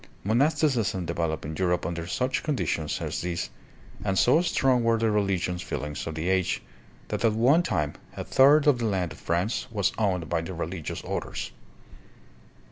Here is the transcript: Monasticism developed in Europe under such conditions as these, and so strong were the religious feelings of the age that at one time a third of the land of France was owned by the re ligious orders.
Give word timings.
Monasticism 0.23 1.05
developed 1.05 1.45
in 1.45 1.55
Europe 1.55 1.85
under 1.85 2.07
such 2.07 2.41
conditions 2.41 2.99
as 3.01 3.21
these, 3.21 3.51
and 4.03 4.17
so 4.17 4.41
strong 4.41 4.83
were 4.83 4.97
the 4.97 5.11
religious 5.11 5.61
feelings 5.61 6.07
of 6.07 6.15
the 6.15 6.27
age 6.27 6.63
that 7.09 7.23
at 7.23 7.33
one 7.33 7.61
time 7.61 7.93
a 8.17 8.23
third 8.23 8.65
of 8.65 8.79
the 8.79 8.85
land 8.85 9.11
of 9.11 9.19
France 9.19 9.67
was 9.69 9.91
owned 9.99 10.27
by 10.27 10.41
the 10.41 10.55
re 10.55 10.65
ligious 10.65 11.03
orders. 11.03 11.51